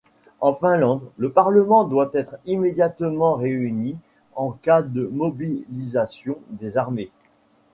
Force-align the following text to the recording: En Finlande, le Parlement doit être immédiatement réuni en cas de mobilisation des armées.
En 0.39 0.55
Finlande, 0.55 1.03
le 1.19 1.31
Parlement 1.31 1.83
doit 1.83 2.09
être 2.15 2.37
immédiatement 2.45 3.35
réuni 3.35 3.97
en 4.35 4.49
cas 4.51 4.81
de 4.81 5.05
mobilisation 5.05 6.39
des 6.49 6.75
armées. 6.79 7.11